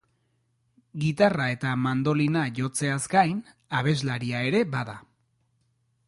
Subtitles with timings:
[1.01, 3.43] Gitarra eta mandolina jotzeaz gain,
[3.81, 4.97] abeslaria ere bada.